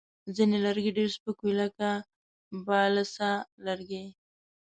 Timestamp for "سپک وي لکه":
1.15-1.87